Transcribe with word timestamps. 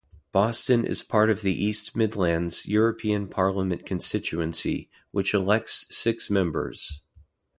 Boston 0.31 0.83
is 0.83 1.03
part 1.03 1.29
of 1.29 1.43
the 1.43 1.53
East 1.63 1.95
Midlands 1.95 2.65
European 2.65 3.27
Parliament 3.27 3.85
constituency, 3.85 4.89
which 5.11 5.31
elects 5.31 5.85
six 5.95 6.27
members. 6.27 7.03